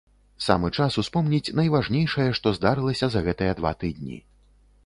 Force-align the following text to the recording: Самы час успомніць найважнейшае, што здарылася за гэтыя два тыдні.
Самы 0.45 0.71
час 0.77 0.97
успомніць 1.01 1.53
найважнейшае, 1.59 2.27
што 2.39 2.55
здарылася 2.57 3.05
за 3.17 3.25
гэтыя 3.29 3.51
два 3.61 3.75
тыдні. 3.85 4.17